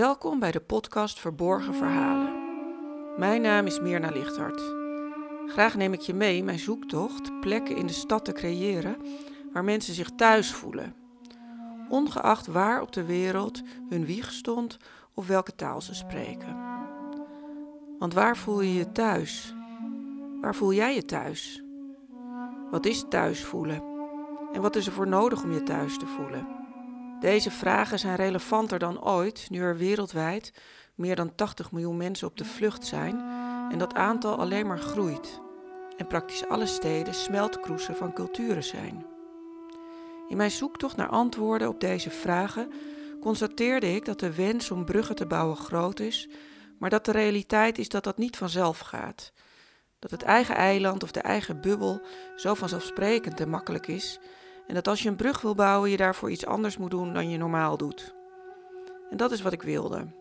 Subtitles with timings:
[0.00, 2.32] Welkom bij de podcast Verborgen Verhalen.
[3.16, 4.62] Mijn naam is Mirna Lichthart.
[5.46, 8.96] Graag neem ik je mee mijn zoektocht plekken in de stad te creëren
[9.52, 10.94] waar mensen zich thuis voelen.
[11.88, 14.76] Ongeacht waar op de wereld hun wieg stond
[15.14, 16.56] of welke taal ze spreken.
[17.98, 19.54] Want waar voel je je thuis?
[20.40, 21.62] Waar voel jij je thuis?
[22.70, 23.82] Wat is thuis voelen?
[24.52, 26.59] En wat is er voor nodig om je thuis te voelen?
[27.20, 30.52] Deze vragen zijn relevanter dan ooit nu er wereldwijd
[30.94, 33.20] meer dan 80 miljoen mensen op de vlucht zijn
[33.70, 35.40] en dat aantal alleen maar groeit
[35.96, 39.06] en praktisch alle steden smeltkroesen van culturen zijn.
[40.28, 42.72] In mijn zoektocht naar antwoorden op deze vragen
[43.20, 46.28] constateerde ik dat de wens om bruggen te bouwen groot is,
[46.78, 49.32] maar dat de realiteit is dat dat niet vanzelf gaat.
[49.98, 52.00] Dat het eigen eiland of de eigen bubbel
[52.36, 54.18] zo vanzelfsprekend en makkelijk is
[54.70, 57.30] en dat als je een brug wil bouwen, je daarvoor iets anders moet doen dan
[57.30, 58.14] je normaal doet.
[59.10, 60.12] En dat is wat ik wilde.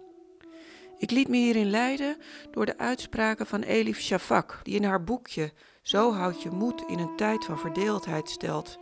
[0.97, 2.17] Ik liet me hierin leiden
[2.51, 6.99] door de uitspraken van Elif Shafak, die in haar boekje Zo houd je moed in
[6.99, 8.77] een tijd van verdeeldheid stelt.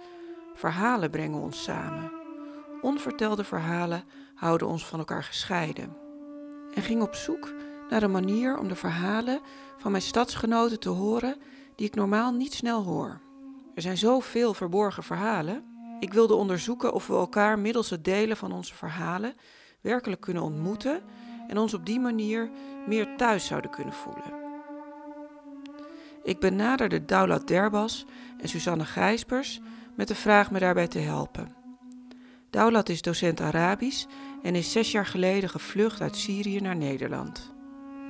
[0.54, 2.12] Verhalen brengen ons samen.
[2.82, 4.04] Onvertelde verhalen
[4.36, 5.98] houden ons van elkaar gescheiden.
[6.74, 7.54] En ging op zoek
[7.90, 9.40] naar een manier om de verhalen
[9.78, 11.36] van mijn stadsgenoten te horen
[11.76, 13.27] die ik normaal niet snel hoor.
[13.78, 15.64] Er zijn zoveel verborgen verhalen.
[16.00, 19.34] Ik wilde onderzoeken of we elkaar middels het delen van onze verhalen
[19.82, 21.02] werkelijk kunnen ontmoeten
[21.48, 22.50] en ons op die manier
[22.88, 24.34] meer thuis zouden kunnen voelen.
[26.24, 28.06] Ik benaderde Daulat Derbas
[28.42, 29.60] en Suzanne Gijsbers
[29.96, 31.56] met de vraag me daarbij te helpen.
[32.50, 34.06] Daulat is docent Arabisch
[34.44, 37.54] en is zes jaar geleden gevlucht uit Syrië naar Nederland.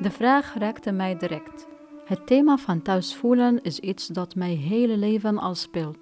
[0.01, 1.67] De vraag raakte mij direct.
[2.07, 5.97] Het thema van thuisvoelen is iets dat mijn hele leven al speelt.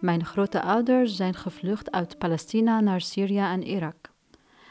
[0.00, 4.10] Mijn grote ouders zijn gevlucht uit Palestina naar Syrië en Irak.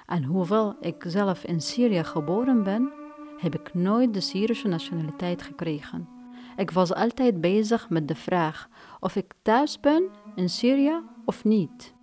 [0.05, 2.91] En hoewel ik zelf in Syrië geboren ben,
[3.37, 6.07] heb ik nooit de Syrische nationaliteit gekregen.
[6.55, 8.69] Ik was altijd bezig met de vraag
[8.99, 10.03] of ik thuis ben
[10.35, 11.93] in Syrië of niet.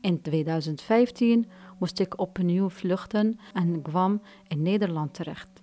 [0.00, 1.46] In 2015
[1.78, 5.55] moest ik opnieuw vluchten en kwam in Nederland terecht.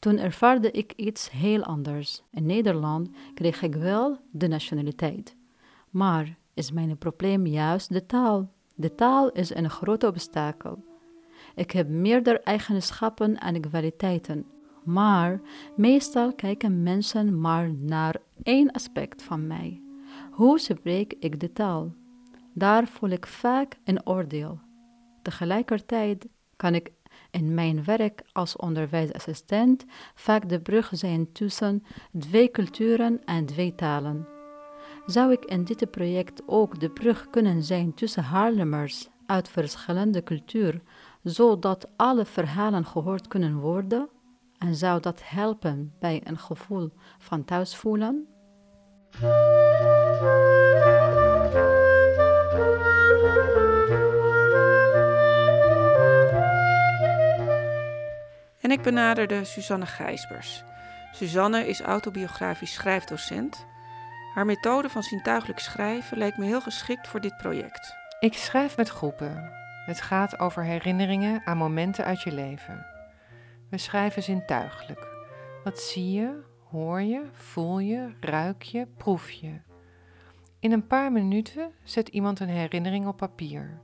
[0.00, 2.22] Toen ervaarde ik iets heel anders.
[2.30, 5.36] In Nederland kreeg ik wel de nationaliteit.
[5.90, 8.52] Maar is mijn probleem juist de taal?
[8.74, 10.84] De taal is een groot obstakel.
[11.54, 14.46] Ik heb meerdere eigenschappen en kwaliteiten,
[14.84, 15.40] maar
[15.76, 19.82] meestal kijken mensen maar naar één aspect van mij.
[20.30, 21.94] Hoe spreek ik de taal?
[22.54, 24.60] Daar voel ik vaak een oordeel.
[25.22, 26.92] Tegelijkertijd kan ik
[27.30, 31.84] in mijn werk als onderwijsassistent vaak de brug zijn tussen
[32.18, 34.28] twee culturen en twee talen.
[35.06, 40.82] Zou ik in dit project ook de brug kunnen zijn tussen Haarlemers uit verschillende culturen,
[41.22, 44.08] zodat alle verhalen gehoord kunnen worden?
[44.58, 48.26] En zou dat helpen bij een gevoel van thuisvoelen?
[58.60, 60.64] En ik benaderde Suzanne Gijsbers.
[61.12, 63.66] Suzanne is autobiografisch schrijfdocent.
[64.34, 67.94] Haar methode van zintuigelijk schrijven leek me heel geschikt voor dit project.
[68.20, 69.52] Ik schrijf met groepen.
[69.86, 72.86] Het gaat over herinneringen aan momenten uit je leven.
[73.70, 75.08] We schrijven zintuigelijk.
[75.64, 79.60] Wat zie je, hoor je, voel je, ruik je, proef je.
[80.58, 83.80] In een paar minuten zet iemand een herinnering op papier.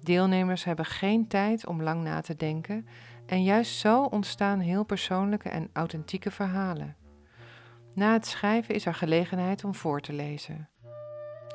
[0.00, 2.86] Deelnemers hebben geen tijd om lang na te denken
[3.26, 6.96] en juist zo ontstaan heel persoonlijke en authentieke verhalen.
[7.94, 10.68] Na het schrijven is er gelegenheid om voor te lezen.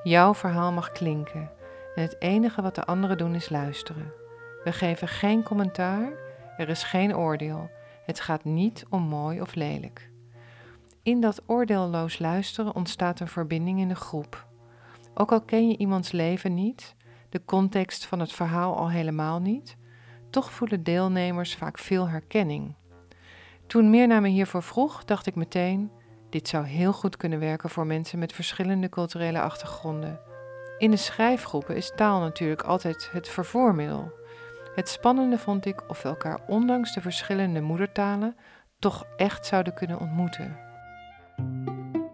[0.04, 1.52] Jouw verhaal mag klinken
[1.96, 4.14] en het enige wat de anderen doen is luisteren.
[4.64, 6.12] We geven geen commentaar,
[6.58, 7.70] er is geen oordeel.
[8.06, 10.10] Het gaat niet om mooi of lelijk.
[11.04, 14.48] In dat oordeelloos luisteren ontstaat een verbinding in de groep.
[15.14, 16.96] Ook al ken je iemands leven niet,
[17.30, 19.78] de context van het verhaal al helemaal niet,
[20.30, 22.76] toch voelen deelnemers vaak veel herkenning.
[23.68, 25.92] Toen Mirna me hiervoor vroeg, dacht ik meteen:
[26.30, 30.20] dit zou heel goed kunnen werken voor mensen met verschillende culturele achtergronden.
[30.78, 34.12] In de schrijfgroepen is taal natuurlijk altijd het vervoermiddel.
[34.76, 38.36] Het spannende vond ik of we elkaar ondanks de verschillende moedertalen
[38.80, 40.58] toch echt zouden kunnen ontmoeten.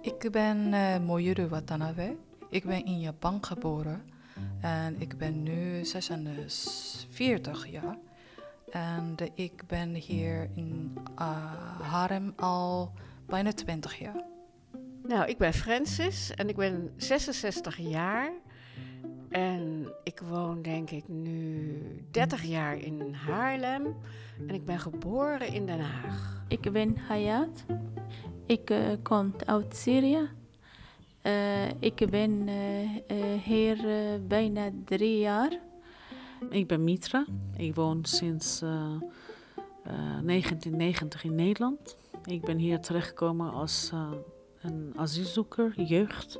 [0.01, 2.15] Ik ben uh, Moyuru Watanabe.
[2.49, 4.14] Ik ben in Japan geboren.
[4.61, 7.97] En ik ben nu 46 jaar.
[8.71, 12.91] En ik ben hier in uh, Harem al
[13.27, 14.23] bijna 20 jaar.
[15.03, 18.31] Nou, ik ben Francis en ik ben 66 jaar.
[19.29, 23.95] En ik woon denk ik nu 30 jaar in Haarlem.
[24.47, 26.43] En ik ben geboren in Den Haag.
[26.47, 27.65] Ik ben Hayat.
[28.45, 30.29] Ik uh, kom uit Syrië.
[31.25, 32.53] Uh, ik ben uh,
[33.43, 33.77] hier
[34.27, 35.59] bijna drie jaar.
[36.49, 37.25] Ik ben Mitra.
[37.57, 41.97] Ik woon sinds 1990 in Nederland.
[42.25, 43.91] Ik ben hier terechtgekomen als
[44.61, 46.39] een asielzoeker, jeugd.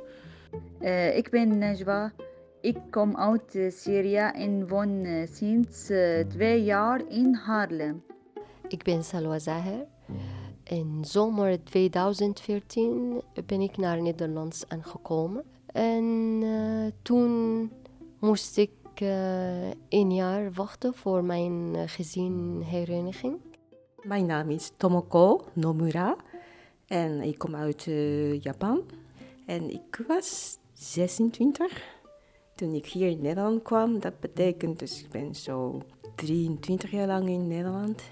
[1.14, 2.12] ik ben Najwa.
[2.60, 5.90] Ik kom uit Syrië en woon sinds
[6.28, 8.02] twee jaar in Haarlem.
[8.68, 9.86] Ik ben Salwa Zaher.
[10.68, 15.44] In zomer 2014 ben ik naar Nederland aangekomen.
[15.66, 16.04] En
[16.42, 17.70] uh, toen
[18.18, 18.70] moest ik
[19.02, 23.40] uh, een jaar wachten voor mijn uh, gezinhereniging.
[24.02, 26.16] Mijn naam is Tomoko Nomura
[26.86, 27.88] en ik kom uit
[28.40, 28.82] Japan.
[29.46, 31.84] En ik was 26
[32.54, 34.00] toen ik hier in Nederland kwam.
[34.00, 35.82] Dat betekent dus ik ben zo
[36.14, 38.02] 23 jaar lang in Nederland.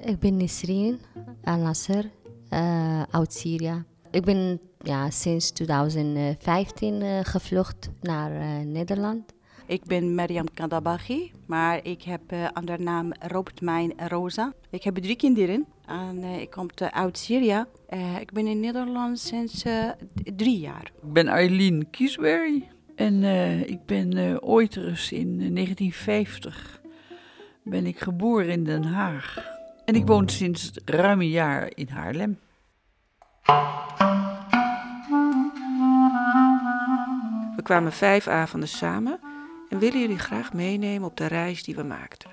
[0.00, 1.00] Ik ben Nisreen
[1.42, 2.10] Al-Nasser
[2.50, 3.84] uh, uit Syrië.
[4.10, 9.32] Ik ben ja, sinds 2015 uh, gevlucht naar uh, Nederland.
[9.66, 14.52] Ik ben Mariam Kadabachi, maar ik heb uh, onder naam Robert Mijn Rosa.
[14.70, 17.64] Ik heb drie kinderen en uh, ik kom uit Syrië.
[17.90, 19.64] Uh, ik ben in Nederland sinds
[20.36, 20.92] drie jaar.
[21.02, 23.22] Ik ben Eileen Kiesberry en
[23.68, 26.82] ik ben ooit eens in 1950
[27.64, 29.53] ben ik geboren in Den Haag.
[29.84, 32.38] En ik woon sinds ruim een jaar in Haarlem.
[37.56, 39.20] We kwamen vijf avonden samen
[39.68, 42.30] en willen jullie graag meenemen op de reis die we maakten.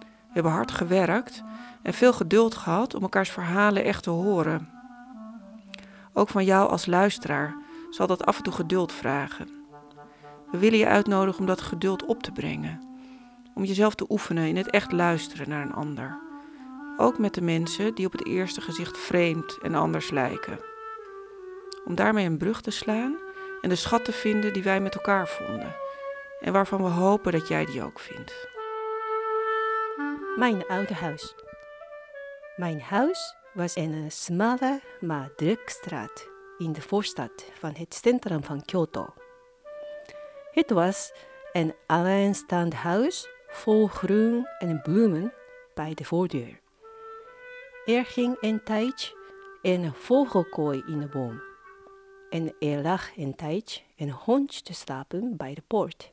[0.00, 1.42] We hebben hard gewerkt
[1.82, 4.68] en veel geduld gehad om elkaars verhalen echt te horen.
[6.12, 7.56] Ook van jou als luisteraar
[7.90, 9.48] zal dat af en toe geduld vragen.
[10.50, 12.80] We willen je uitnodigen om dat geduld op te brengen,
[13.54, 16.18] om jezelf te oefenen in het echt luisteren naar een ander.
[16.96, 20.58] Ook met de mensen die op het eerste gezicht vreemd en anders lijken.
[21.84, 23.18] Om daarmee een brug te slaan
[23.60, 25.76] en de schat te vinden die wij met elkaar vonden.
[26.40, 28.48] En waarvan we hopen dat jij die ook vindt.
[30.36, 31.34] Mijn oude huis.
[32.56, 38.44] Mijn huis was in een smalle maar drukke straat in de voorstad van het centrum
[38.44, 39.14] van Kyoto.
[40.50, 41.12] Het was
[41.52, 45.32] een alleenstaand huis vol groen en bloemen
[45.74, 46.62] bij de voordeur.
[47.84, 49.16] Er ging een tijdje
[49.62, 51.42] een vogelkooi in de boom.
[52.30, 56.12] En er lag een tijdje een hondje te slapen bij de poort.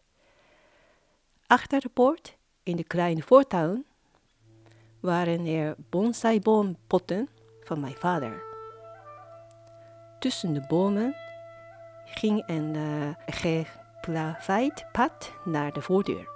[1.48, 3.86] Achter de poort, in de kleine voortuin,
[5.00, 7.30] waren er bonsaiboompotten
[7.64, 8.44] van mijn vader.
[10.20, 11.16] Tussen de bomen
[12.06, 16.30] ging een uh, geplaveid pad naar de voordeur.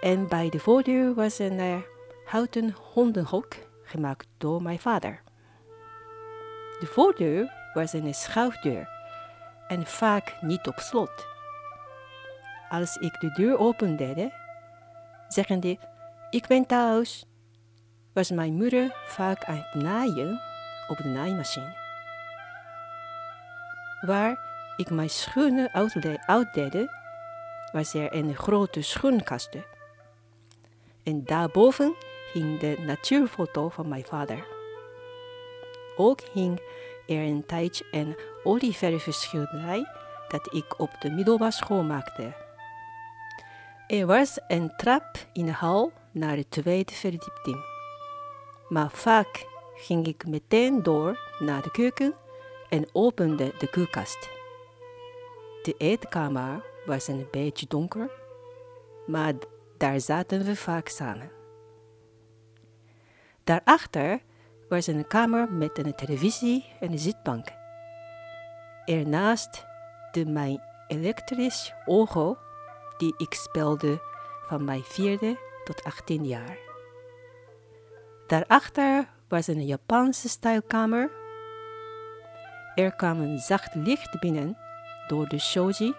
[0.00, 1.76] En bij de voordeur was een uh,
[2.24, 3.54] houten hondenhok
[3.88, 5.22] gemaakt door mijn vader.
[6.80, 8.88] De voordeur was een schuifdeur
[9.68, 11.26] en vaak niet op slot.
[12.68, 14.32] Als ik de deur opende,
[15.28, 15.78] zeggende
[16.30, 17.26] ik ben thuis,
[18.12, 20.40] was mijn moeder vaak aan het naaien
[20.88, 21.76] op de naaimachine.
[24.00, 24.38] Waar
[24.76, 25.72] ik mijn schoenen
[26.26, 26.88] uitdeed,
[27.72, 29.56] was er een grote schoenkast.
[31.02, 31.94] En daarboven
[32.32, 34.46] hing de natuurfoto van mijn vader.
[35.96, 36.60] Ook hing
[37.06, 39.86] er een tijdje een olieverfschilderij
[40.28, 42.34] dat ik op de middelbare school maakte.
[43.86, 47.64] Er was een trap in de hal naar de tweede verdieping.
[48.68, 52.14] Maar vaak ging ik meteen door naar de keuken
[52.68, 54.30] en opende de koelkast.
[55.62, 58.10] De eetkamer was een beetje donker,
[59.06, 59.32] maar
[59.76, 61.35] daar zaten we vaak samen.
[63.46, 64.20] Daarachter
[64.68, 67.46] was een kamer met een televisie en een zitbank.
[68.84, 69.66] Ernaast
[70.12, 72.38] de mijn elektrisch orgel
[72.96, 74.00] die ik speelde
[74.46, 76.58] van mijn vierde tot 18 jaar.
[78.26, 81.10] Daarachter was een Japanse stijlkamer.
[82.74, 84.58] Er kwam een zacht licht binnen
[85.06, 85.94] door de shoji,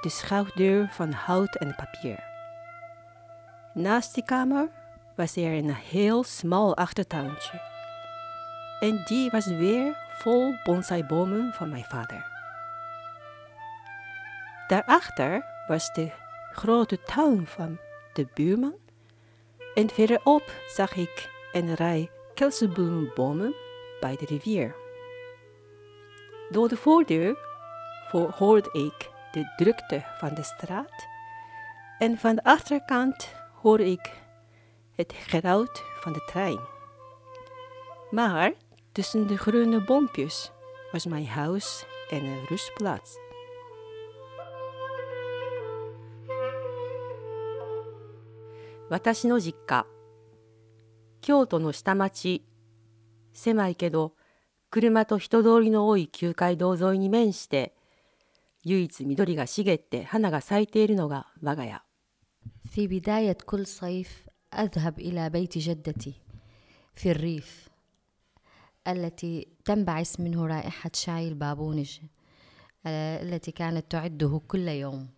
[0.00, 2.24] de schuifdeur van hout en papier.
[3.74, 4.82] Naast die kamer
[5.16, 7.60] was er een heel smal achtertuintje.
[8.80, 12.32] En die was weer vol bonsaibomen van mijn vader.
[14.66, 16.10] Daarachter was de
[16.52, 17.78] grote tuin van
[18.12, 18.74] de buurman.
[19.74, 23.54] En verderop zag ik een rij kelsenbloembomen
[24.00, 24.74] bij de rivier.
[26.50, 27.38] Door de voordeur
[28.10, 31.06] hoorde ik de drukte van de straat
[31.98, 34.23] en van de achterkant hoor ik
[34.95, 36.59] het geruut van de trein.
[38.11, 38.53] Maar
[38.91, 40.51] tussen de groene bompjes
[40.91, 43.17] was mijn huis en een rustplaats.
[48.89, 49.85] 私の実家
[51.21, 52.43] 京都の下町
[53.33, 54.15] 狭いけど
[54.71, 57.75] 車と人通りの多い旧街道沿いに面して
[58.63, 61.83] 唯一緑が茂って花が咲いているのが我が家
[62.71, 66.12] في بداية كل صيف أذهب إلى بيت جدتي
[66.94, 67.68] في الريف
[68.88, 71.98] التي تنبعث منه رائحة شاي البابونج
[72.86, 75.08] آه، التي كانت تعده كل يوم.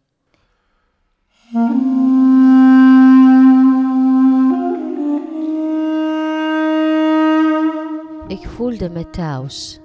[8.31, 9.81] إكفول دمتاوس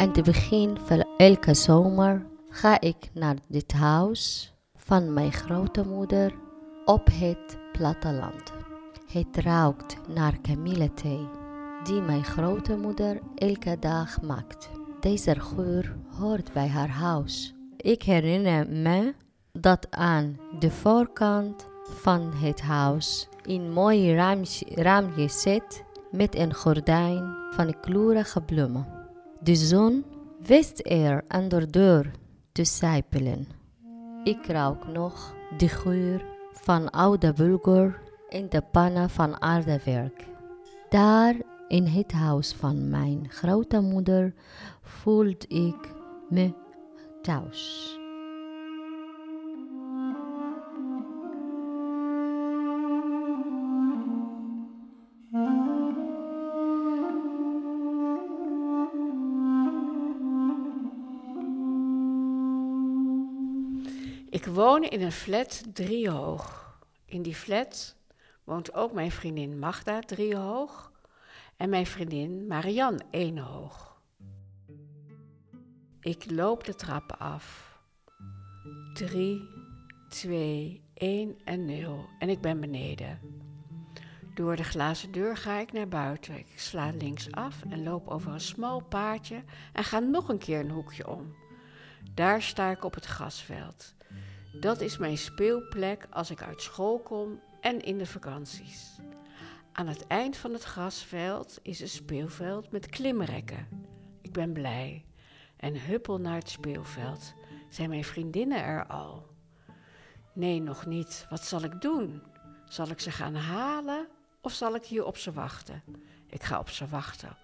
[0.00, 2.20] أنت بخين فالإلكا سومر
[2.52, 3.40] خائك نارد
[3.74, 5.30] هاوس فان ما
[5.78, 6.34] مودر
[6.88, 8.53] أوبهيت بلاتا لندن
[9.14, 11.28] Het ruikt naar kamillethee,
[11.84, 14.70] die mijn grootmoeder elke dag maakt.
[15.00, 17.54] Deze geur hoort bij haar huis.
[17.76, 19.14] Ik herinner me
[19.52, 24.14] dat aan de voorkant van het huis een mooi
[24.74, 28.86] raamje, zit met een gordijn van kleurige bloemen.
[29.40, 30.04] De zon
[30.40, 32.10] wist er aan de deur
[32.52, 33.48] te sijpelen.
[34.24, 38.02] Ik ruik nog de geur van oude bulgur
[38.34, 40.24] in de pannen van aardewerk.
[40.88, 41.34] Daar
[41.68, 44.34] in het huis van mijn grootmoeder
[44.82, 45.92] voelde ik
[46.28, 46.52] me
[47.22, 47.98] thuis.
[64.30, 66.62] Ik woon in een flat driehoog.
[67.06, 67.96] In die flat
[68.44, 70.92] woont ook mijn vriendin Magda driehoog
[71.56, 73.96] en mijn vriendin Marianne eenhoog.
[76.00, 77.78] Ik loop de trappen af.
[78.94, 79.48] 3,
[80.08, 83.18] 2, 1 en 0 en ik ben beneden.
[84.34, 86.38] Door de glazen deur ga ik naar buiten.
[86.38, 90.60] Ik sla links af en loop over een smal paadje en ga nog een keer
[90.60, 91.34] een hoekje om.
[92.14, 93.94] Daar sta ik op het grasveld.
[94.60, 98.98] Dat is mijn speelplek als ik uit school kom en in de vakanties.
[99.72, 103.68] Aan het eind van het grasveld is een speelveld met klimrekken.
[104.20, 105.04] Ik ben blij
[105.56, 107.34] en huppel naar het speelveld.
[107.68, 109.26] Zijn mijn vriendinnen er al?
[110.32, 111.26] Nee, nog niet.
[111.30, 112.22] Wat zal ik doen?
[112.68, 114.08] Zal ik ze gaan halen
[114.40, 115.82] of zal ik hier op ze wachten?
[116.26, 117.36] Ik ga op ze wachten.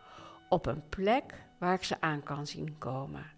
[0.48, 3.30] Op een plek waar ik ze aan kan zien komen.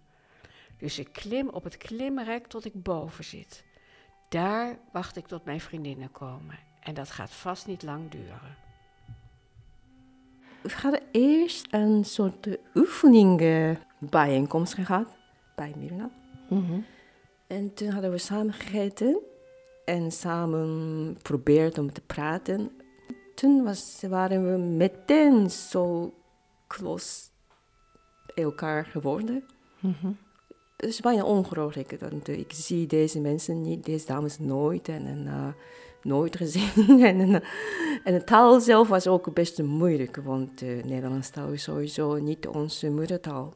[0.78, 3.64] Dus ik klim op het klimrek tot ik boven zit.
[4.28, 6.70] Daar wacht ik tot mijn vriendinnen komen.
[6.82, 8.56] En dat gaat vast niet lang duren.
[10.62, 13.42] We hadden eerst een soort oefening
[13.98, 15.06] bijeenkomst gehad
[15.54, 16.10] bij Mirna.
[17.46, 19.18] En toen hadden we samen gegeten
[19.84, 22.70] en samen probeerd om te praten.
[23.34, 26.14] Toen was, waren we meteen zo
[26.66, 27.30] close
[28.34, 29.44] elkaar geworden.
[30.76, 31.96] Het is bijna ongelooflijk.
[32.00, 35.48] Want uh, ik zie deze mensen niet, deze dames nooit en, en uh,
[36.04, 37.02] nooit gezien.
[37.04, 37.42] en,
[38.04, 42.47] en, de taal zelf was ook best moeilijk, want uh, Nederlands taal is sowieso niet
[42.47, 43.54] onze moedertaal.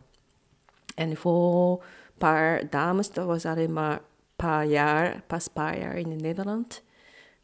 [0.94, 4.00] En voor een paar dames, dat was alleen maar een
[4.36, 6.82] paar jaar, pas een paar jaar in Nederland.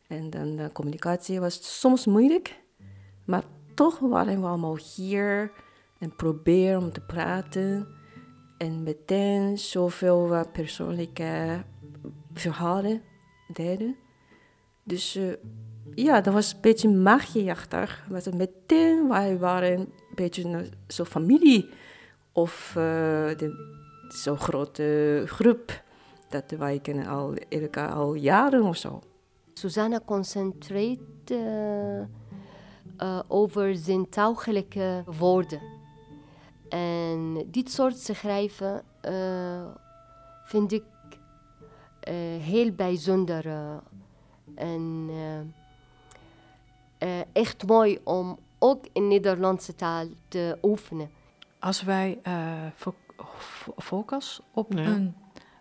[0.07, 2.61] En dan de communicatie was soms moeilijk,
[3.25, 3.45] maar
[3.75, 5.53] toch waren we allemaal hier
[5.99, 7.87] en proberen om te praten.
[8.59, 11.65] En meteen zoveel persoonlijke
[12.33, 13.03] verhalen
[13.49, 13.97] deden.
[14.85, 15.33] Dus uh,
[15.95, 18.05] ja, dat was een beetje magie achter.
[18.37, 21.69] Meteen wij waren een beetje een zo familie.
[22.33, 23.31] Of uh,
[24.09, 25.83] zo'n grote groep.
[26.29, 29.03] Dat wij kennen al, elkaar al jaren of zo.
[29.55, 32.03] Susanna concentreert uh,
[33.29, 35.61] over zintuigelijke woorden.
[36.69, 38.83] En dit soort schrijven
[40.45, 40.85] vind ik
[42.41, 43.45] heel bijzonder
[44.55, 45.11] uh, en
[47.33, 51.11] echt mooi om ook in Nederlandse taal te oefenen.
[51.59, 52.21] Als wij
[52.77, 52.95] fo
[53.77, 55.15] focus op een,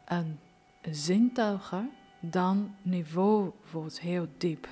[0.05, 0.39] een
[0.81, 4.67] zintuigen, dan niveau wordt heel diep.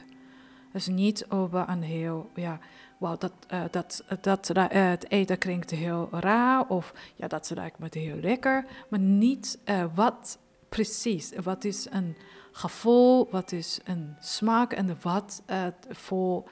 [0.72, 2.60] Dus niet over een heel, ja,
[2.98, 7.80] wauw, dat, uh, dat, dat, uh, het eten klinkt heel raar of ja, dat ruikt
[7.80, 8.66] me heel lekker.
[8.90, 12.16] Maar niet uh, wat precies wat is een
[12.52, 16.50] gevoel, wat is een smaak en wat het voor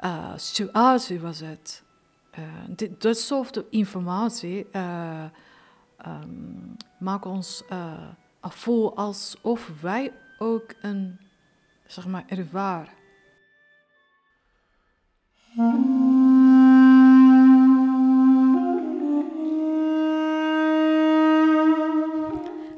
[0.00, 1.82] uh, situatie was het.
[2.38, 5.24] Uh, dit, dat soort informatie uh,
[6.06, 7.62] um, maakt ons
[8.40, 11.18] voelen alsof wij ook een,
[11.86, 12.98] zeg maar, ervaren.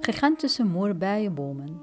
[0.04, 1.80] Gigantische moerbijenbomen.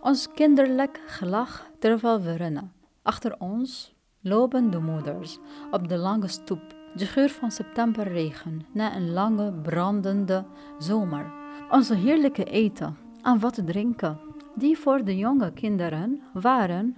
[0.00, 2.72] Ons kinderlijk gelach terwijl we rennen.
[3.02, 5.38] Achter ons lopen de moeders
[5.70, 6.62] op de lange stoep.
[6.94, 10.44] De geur van septemberregen na een lange brandende
[10.78, 11.32] zomer.
[11.70, 14.20] Onze heerlijke eten en wat drinken,
[14.54, 16.96] die voor de jonge kinderen waren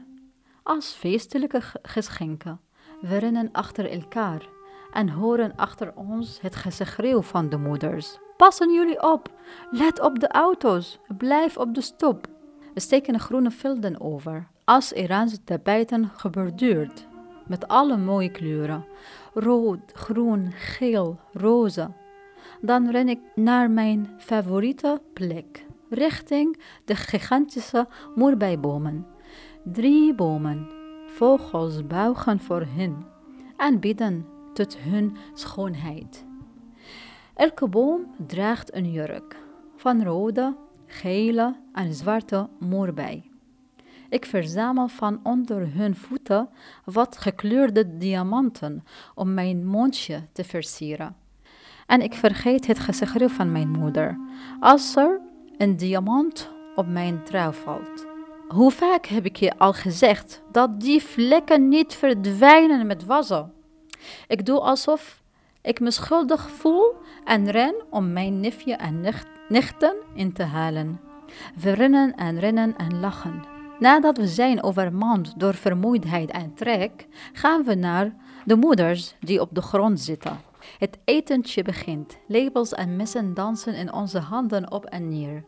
[0.63, 2.61] als feestelijke geschenken.
[3.01, 4.49] We rennen achter elkaar
[4.93, 8.19] en horen achter ons het geschreeuw van de moeders.
[8.37, 9.31] Passen jullie op,
[9.71, 12.27] let op de auto's, blijf op de stoep.
[12.75, 17.07] We steken groene velden over, als Iraanse tapijten geborduurd,
[17.47, 18.85] met alle mooie kleuren.
[19.35, 21.91] Rood, groen, geel, roze.
[22.61, 29.07] Dan ren ik naar mijn favoriete plek, richting de gigantische moerbijbomen.
[29.65, 30.71] Drie bomen,
[31.07, 33.07] vogels buigen voor hen
[33.57, 36.25] en bidden tot hun schoonheid.
[37.35, 39.37] Elke boom draagt een jurk
[39.77, 43.31] van rode, gele en zwarte moorbij.
[44.09, 46.49] Ik verzamel van onder hun voeten
[46.85, 51.17] wat gekleurde diamanten om mijn mondje te versieren.
[51.87, 54.19] En ik vergeet het geschreeuw van mijn moeder
[54.61, 55.21] als er
[55.57, 58.07] een diamant op mijn trouw valt.
[58.49, 63.53] Hoe vaak heb ik je al gezegd dat die vlekken niet verdwijnen met wassen?
[64.29, 65.23] Ik doe alsof
[65.65, 71.01] ik me schuldig voel en ren om mijn nichtje en nicht, nichten in te halen.
[71.61, 73.43] We rennen en rennen en lachen.
[73.79, 79.49] Nadat we zijn overmand door vermoeidheid en trek, gaan we naar de moeders die op
[79.53, 80.39] de grond zitten.
[80.79, 82.19] Het etentje begint.
[82.27, 85.45] Lepels en messen dansen in onze handen op en neer.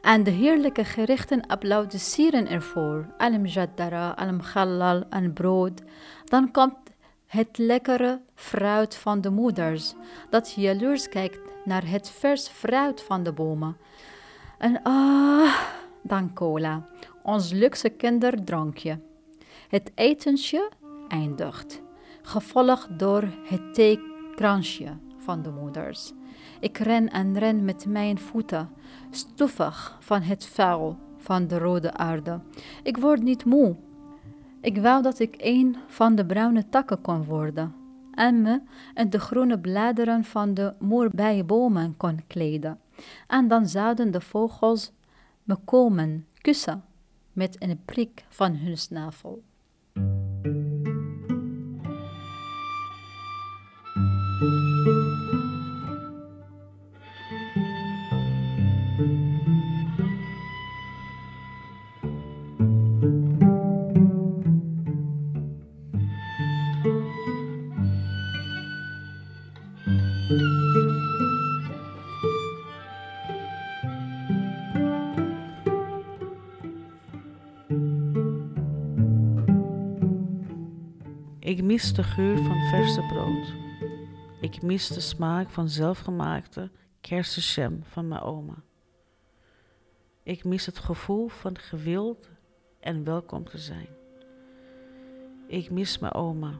[0.00, 3.06] En de heerlijke gerichten applaudisseren ervoor.
[3.18, 5.82] Al-mjaddara, al-mkhallal en brood.
[6.24, 6.76] Dan komt
[7.30, 9.94] het lekkere fruit van de moeders,
[10.30, 13.76] dat jaloers kijkt naar het vers fruit van de bomen.
[14.58, 15.60] En ah,
[16.02, 16.86] dan cola,
[17.22, 19.00] ons luxe kinderdrankje.
[19.68, 20.70] Het etentje
[21.08, 21.82] eindigt,
[22.22, 26.12] gevolgd door het theekransje van de moeders.
[26.60, 28.70] Ik ren en ren met mijn voeten,
[29.10, 32.40] stoffig van het vuil van de rode aarde.
[32.82, 33.76] Ik word niet moe.
[34.60, 37.74] Ik wou dat ik een van de bruine takken kon worden
[38.14, 38.60] en me
[38.94, 42.78] in de groene bladeren van de moerbijbomen kon kleden.
[43.26, 44.92] En dan zouden de vogels
[45.42, 46.84] me komen kussen
[47.32, 49.42] met een prik van hun snavel.
[81.50, 83.54] Ik mis de geur van verse brood.
[84.40, 88.54] Ik mis de smaak van zelfgemaakte kersenjam van mijn oma.
[90.22, 92.30] Ik mis het gevoel van gewild
[92.80, 93.86] en welkom te zijn.
[95.46, 96.58] Ik mis mijn oma,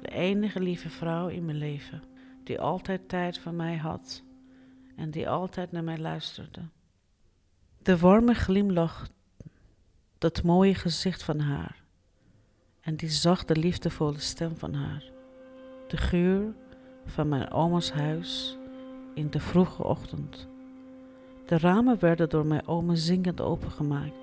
[0.00, 2.02] de enige lieve vrouw in mijn leven,
[2.44, 4.22] die altijd tijd voor mij had
[4.96, 6.68] en die altijd naar mij luisterde.
[7.82, 9.08] De warme glimlach,
[10.18, 11.81] dat mooie gezicht van haar
[12.82, 15.10] en die zachte, liefdevolle stem van haar.
[15.88, 16.54] De geur
[17.04, 18.58] van mijn oma's huis
[19.14, 20.48] in de vroege ochtend.
[21.46, 24.14] De ramen werden door mijn oma zingend opengemaakt.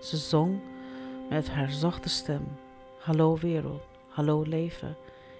[0.00, 0.60] Ze zong
[1.28, 2.42] met haar zachte stem:
[2.98, 4.96] Hallo wereld, hallo leven,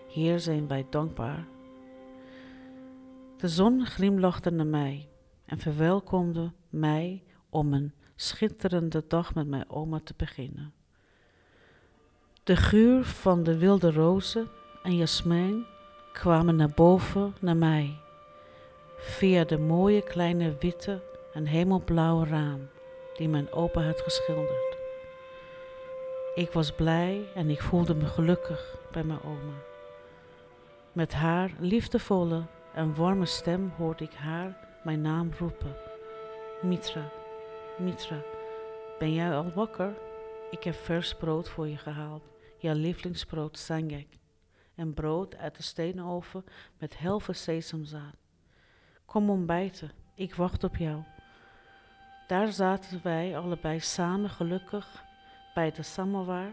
[0.08, 1.46] hier zijn wij dankbaar.
[3.36, 5.08] De zon glimlachte naar mij
[5.44, 10.72] en verwelkomde mij om een schitterende dag met mijn oma te beginnen.
[12.44, 14.48] De geur van de wilde rozen
[14.82, 15.66] en jasmijn
[16.12, 17.98] kwamen naar boven naar mij,
[18.96, 22.68] via de mooie kleine witte en hemelblauwe raam
[23.16, 24.76] die mijn opa had geschilderd.
[26.34, 29.54] Ik was blij en ik voelde me gelukkig bij mijn oma.
[30.92, 32.42] Met haar liefdevolle
[32.74, 35.76] en warme stem hoorde ik haar mijn naam roepen.
[36.62, 37.08] Mitra,
[37.78, 38.22] Mitra,
[38.98, 39.92] ben jij al wakker?
[40.50, 42.28] Ik heb vers brood voor je gehaald.
[42.58, 44.18] Jouw lievelingsbrood sangek.
[44.74, 46.44] En brood uit de steenoven
[46.78, 48.16] met helve sesamzaad.
[49.04, 51.02] Kom ontbijten, ik wacht op jou.
[52.26, 55.04] Daar zaten wij allebei samen gelukkig
[55.54, 56.52] bij de samovar,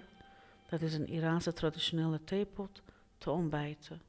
[0.70, 2.82] dat is een Iraanse traditionele theepot,
[3.18, 4.02] te ontbijten.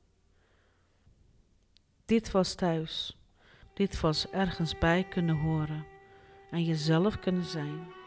[2.05, 3.17] Dit was thuis.
[3.75, 5.87] Dit was ergens bij kunnen horen
[6.51, 7.98] en jezelf kunnen zijn.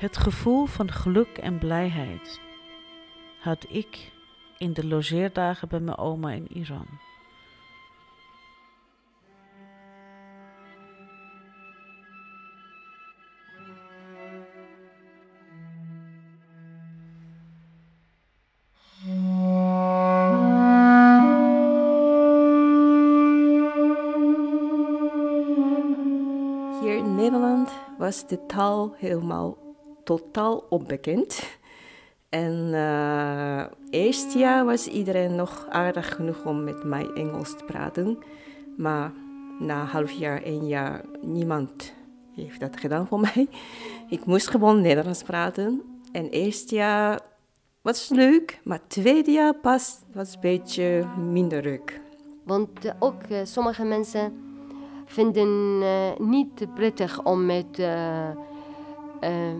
[0.00, 2.40] Het gevoel van geluk en blijheid
[3.40, 4.12] had ik
[4.58, 6.86] in de logeerdagen bij mijn oma in Iran.
[26.80, 29.69] Hier in Nederland was de taal helemaal
[30.04, 31.58] totaal onbekend.
[32.28, 38.18] En eh eerst jaar was iedereen nog aardig genoeg om met mij Engels te praten.
[38.76, 39.12] Maar
[39.58, 41.92] na half jaar, één jaar, niemand
[42.34, 43.48] heeft dat gedaan voor mij.
[44.16, 45.82] Ik moest gewoon Nederlands praten.
[46.12, 47.20] En eerst jaar
[47.82, 52.00] was leuk, maar tweede jaar pas was een beetje minder leuk.
[52.44, 54.32] Want eh, ook eh, sommige mensen
[55.06, 57.82] vinden eh, niet prettig om met,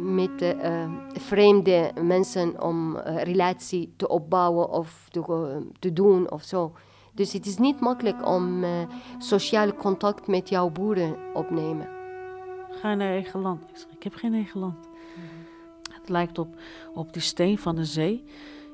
[0.03, 6.43] met eh, eh, vreemde mensen om een relatie te opbouwen of te, te doen of
[6.43, 6.73] zo.
[7.15, 8.71] Dus het is niet makkelijk om eh
[9.19, 11.89] sociaal contact met jouw boeren opnemen.
[12.71, 13.63] Ga naar eigen land.
[13.63, 14.89] Ik zeg, ik heb geen eigen land.
[15.93, 16.55] Het lijkt op,
[16.95, 18.25] op die steen van de zee.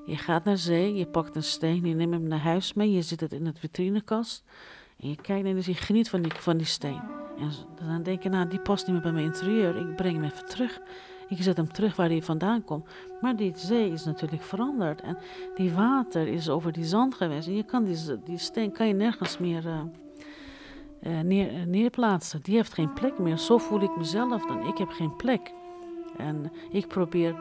[0.07, 3.03] Je gaat naar zee, je pakt een steen, je neemt hem naar huis mee, je
[3.03, 4.45] zet het in het vitrinekast.
[5.01, 7.26] En je kijkt en dus je geniet van die, van die steen.
[7.39, 7.51] En
[7.87, 9.77] dan denk je, nou, die past niet meer bij mijn interieur.
[9.77, 10.81] Ik breng hem even terug.
[11.29, 12.89] Ik zet hem terug waar hij vandaan komt.
[13.21, 15.01] Maar die zee is natuurlijk veranderd.
[15.01, 15.19] En
[15.55, 17.47] die water is over die zand geweest.
[17.47, 19.81] En je kan die, die steen kan je nergens meer eh,
[21.01, 22.43] eh, neer, eh, neerplaatsen.
[22.43, 23.39] Die heeft geen plek meer.
[23.39, 24.67] Zo voel ik mezelf dan.
[24.67, 25.53] Ik heb geen plek.
[26.17, 27.35] En ik probeer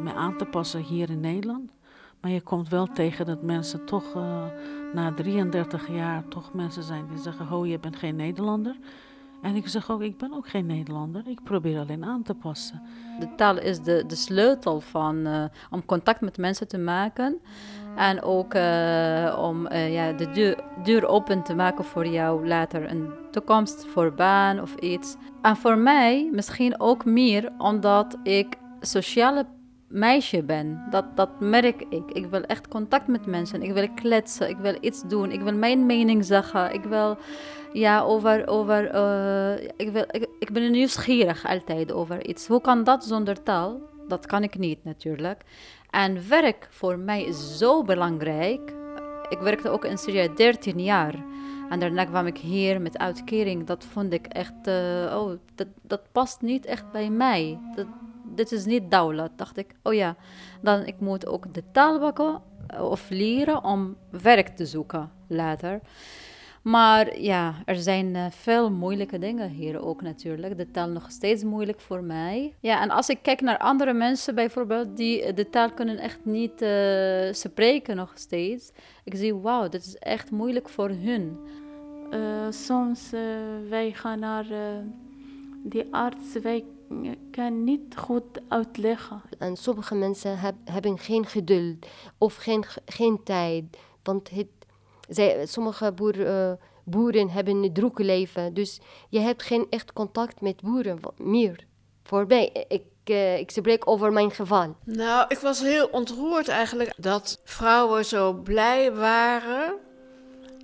[0.00, 1.70] me aan te passen hier in Nederland.
[2.20, 4.16] Maar je komt wel tegen dat mensen toch
[4.94, 8.76] na 33 jaar toch mensen zijn die zeggen: Ho, je bent geen Nederlander.
[9.42, 11.22] En ik zeg ook: Ik ben ook geen Nederlander.
[11.26, 12.82] Ik probeer alleen aan te passen.
[13.18, 17.40] De taal is de, de sleutel van, eh, om contact met mensen te maken.
[17.96, 23.12] En ook eh, om eh, ja, de deur open te maken voor jou later een
[23.30, 25.16] toekomst, voor baan of iets.
[25.42, 29.46] En voor mij misschien ook meer omdat ik sociale
[29.94, 30.86] meisje ben.
[30.90, 32.10] Dat, dat merk ik.
[32.12, 33.62] Ik wil echt contact met mensen.
[33.62, 34.48] Ik wil kletsen.
[34.48, 35.30] Ik wil iets doen.
[35.30, 36.74] Ik wil mijn mening zeggen.
[36.74, 37.16] Ik wil
[37.72, 38.46] ja, over.
[38.46, 42.46] over eh, ik, wil, ik, ik ben nieuwsgierig altijd over iets.
[42.46, 43.80] Hoe kan dat zonder taal?
[44.08, 45.42] Dat kan ik niet natuurlijk.
[45.90, 48.72] En werk voor mij is zo belangrijk.
[49.28, 51.14] Ik werkte ook in Syrië 13 jaar.
[51.68, 53.66] En daarna kwam ik hier met uitkering.
[53.66, 57.58] Dat vond ik echt, eh, oh, dat, dat past niet echt bij mij.
[57.74, 57.86] Dat,
[58.34, 59.30] dit is niet Daulat.
[59.36, 60.16] Dacht ik, oh ja,
[60.62, 65.80] dan ik moet ook de taal pakken eh, of leren om werk te zoeken later.
[66.62, 70.56] Maar ja, er zijn eh, veel moeilijke dingen hier ook natuurlijk.
[70.56, 72.54] De taal nog steeds moeilijk voor mij.
[72.60, 76.18] Ja, en als ik kijk naar andere mensen bijvoorbeeld, die eh, de taal kunnen echt
[76.22, 76.66] niet
[77.36, 78.72] spreken nog steeds.
[79.04, 81.38] Ik zie, wauw, dit is echt moeilijk voor hun.
[82.50, 83.10] Soms
[83.68, 84.46] wij gaan naar
[85.62, 86.64] die arts, wij
[87.30, 89.22] kunnen niet goed uitleggen.
[89.38, 91.86] En sommige mensen heb, hebben geen geduld
[92.18, 93.64] of geen, geen tijd.
[94.02, 94.46] Want het,
[95.08, 96.52] zij, sommige boer, uh,
[96.84, 98.54] boeren hebben een druk leven.
[98.54, 101.66] Dus je hebt geen echt contact met boeren meer.
[102.02, 104.76] Voor mij, ik, uh, ik spreek over mijn geval.
[104.84, 109.74] Nou, ik was heel ontroerd eigenlijk dat vrouwen zo blij waren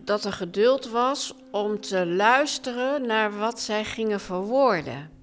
[0.04, 5.19] dat er geduld was om te luisteren naar wat zij gingen verwoorden.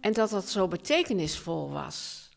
[0.00, 2.28] En dat dat zo betekenisvol was.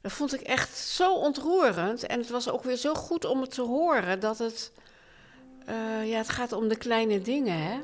[0.00, 2.06] Dat vond ik echt zo ontroerend.
[2.06, 4.72] En het was ook weer zo goed om het te horen dat het.
[5.68, 7.78] Uh, ja, het gaat om de kleine dingen, hè?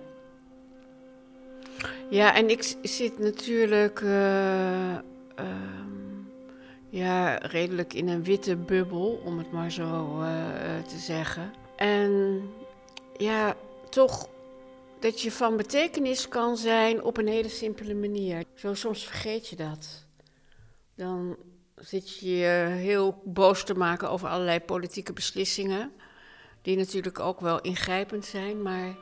[2.11, 4.01] Ja, en ik zit natuurlijk.
[4.01, 4.99] Uh, uh,
[6.89, 10.19] ja, redelijk in een witte bubbel, om het maar zo
[10.89, 11.53] te zeggen.
[11.77, 12.43] En
[13.17, 13.57] ja,
[13.89, 14.29] toch
[15.03, 18.45] dat je van betekenis kan zijn op een hele simpele manier.
[18.55, 20.07] Zo soms vergeet je dat.
[20.95, 21.37] Dan
[21.75, 25.93] zit je heel boos te maken over allerlei politieke beslissingen,
[26.63, 28.97] die natuurlijk ook wel ingrijpend zijn, maar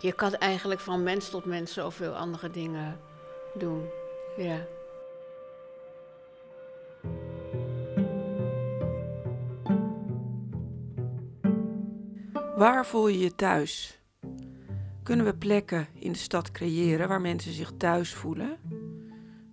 [0.00, 3.00] Je kan eigenlijk van mens tot mens zoveel andere dingen
[3.54, 3.88] doen.
[4.36, 4.66] Ja.
[12.56, 14.03] Waar voel je je thuis?
[15.04, 18.58] Kunnen we plekken in de stad creëren waar mensen zich thuis voelen?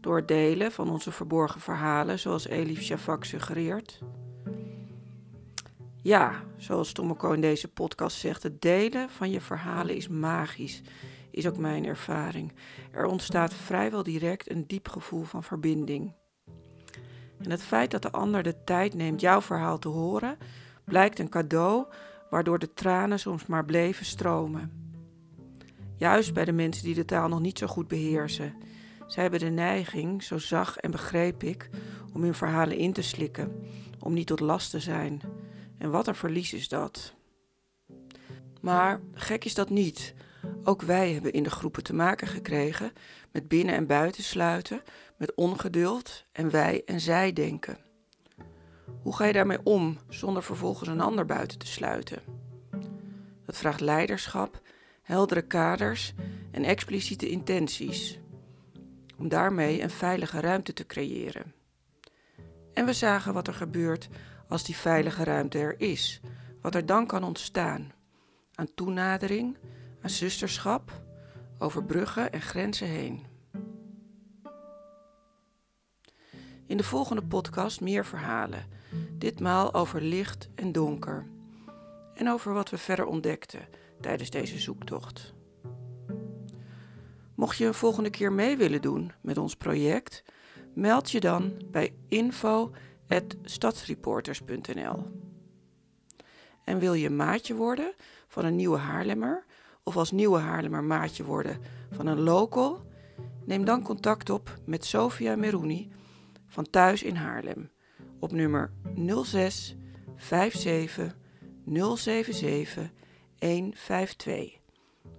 [0.01, 3.99] Door delen van onze verborgen verhalen, zoals Elif Shafak suggereert.
[6.01, 10.81] Ja, zoals Tomoko in deze podcast zegt, het delen van je verhalen is magisch,
[11.31, 12.53] is ook mijn ervaring.
[12.91, 16.13] Er ontstaat vrijwel direct een diep gevoel van verbinding.
[17.37, 20.37] En het feit dat de ander de tijd neemt jouw verhaal te horen,
[20.85, 21.85] blijkt een cadeau
[22.29, 24.81] waardoor de tranen soms maar bleven stromen.
[26.01, 28.55] Juist bij de mensen die de taal nog niet zo goed beheersen.
[29.07, 31.69] Zij hebben de neiging, zo zag en begreep ik,
[32.13, 35.21] om hun verhalen in te slikken, om niet tot last te zijn.
[35.77, 37.13] En wat een verlies is dat.
[38.61, 40.13] Maar gek is dat niet.
[40.63, 42.91] Ook wij hebben in de groepen te maken gekregen
[43.31, 44.81] met binnen- en buitensluiten,
[45.17, 47.77] met ongeduld en wij en zij denken.
[49.01, 52.21] Hoe ga je daarmee om zonder vervolgens een ander buiten te sluiten?
[53.45, 54.61] Dat vraagt leiderschap,
[55.11, 56.13] heldere kaders
[56.51, 58.19] en expliciete intenties.
[59.17, 61.53] Om daarmee een veilige ruimte te creëren.
[62.73, 64.09] En we zagen wat er gebeurt
[64.47, 66.21] als die veilige ruimte er is,
[66.61, 67.91] wat er dan kan ontstaan.
[68.55, 69.57] Aan toenadering,
[70.01, 71.01] aan zusterschap,
[71.57, 73.25] over bruggen en grenzen heen.
[76.65, 78.65] In de volgende podcast meer verhalen,
[79.17, 81.27] ditmaal over licht en donker.
[82.15, 85.33] En over wat we verder ontdekten tijdens deze zoektocht.
[87.35, 90.23] Mocht je een volgende keer mee willen doen met ons project,
[90.73, 95.07] meld je dan bij info.stadsreporters.nl.
[96.63, 97.93] En wil je maatje worden
[98.27, 99.45] van een nieuwe Haarlemmer
[99.83, 101.59] of als nieuwe Haarlemmer maatje worden
[101.91, 102.89] van een local?
[103.45, 105.91] Neem dan contact op met Sofia Merouni
[106.47, 107.71] van Thuis in Haarlem
[108.19, 108.71] op nummer
[109.23, 109.75] 06
[110.17, 111.17] 57
[111.95, 112.91] 077
[113.41, 114.59] 152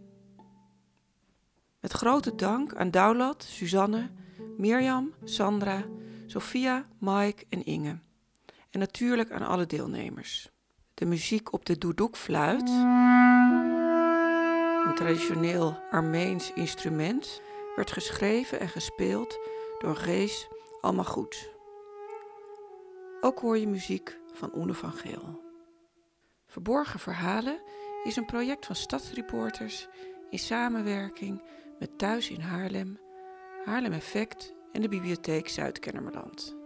[1.80, 4.10] Met grote dank aan Doulat, Suzanne,
[4.56, 5.84] Mirjam, Sandra,
[6.26, 7.98] Sophia, Mike en Inge.
[8.70, 10.50] En natuurlijk aan alle deelnemers.
[10.94, 12.68] De muziek op de doedoekfluit,
[14.86, 17.40] een traditioneel Armeens instrument,
[17.76, 19.38] werd geschreven en gespeeld
[19.78, 20.48] door Gees
[20.80, 21.59] Almagoed.
[23.22, 25.42] Ook hoor je muziek van Oene van Geel.
[26.46, 27.60] Verborgen Verhalen
[28.04, 29.88] is een project van Stadsreporters
[30.30, 31.42] in samenwerking
[31.78, 32.98] met Thuis in Haarlem,
[33.64, 36.56] Haarlem Effect en de Bibliotheek Zuid-Kennemerland.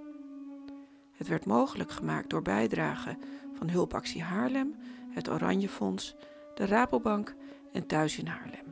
[1.12, 3.18] Het werd mogelijk gemaakt door bijdragen
[3.52, 4.76] van Hulpactie Haarlem,
[5.10, 6.14] het Oranje Fonds,
[6.54, 7.34] de Rabobank
[7.72, 8.63] en Thuis in Haarlem.